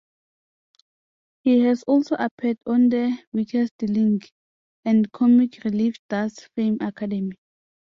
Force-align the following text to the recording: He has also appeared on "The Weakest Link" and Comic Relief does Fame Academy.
He 1.43 1.59
has 1.59 1.83
also 1.83 2.15
appeared 2.15 2.57
on 2.65 2.89
"The 2.89 3.19
Weakest 3.33 3.73
Link" 3.83 4.31
and 4.83 5.11
Comic 5.11 5.63
Relief 5.63 5.97
does 6.09 6.39
Fame 6.55 6.77
Academy. 6.81 7.35